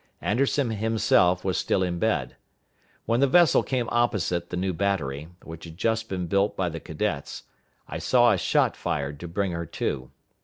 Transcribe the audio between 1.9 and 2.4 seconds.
bed.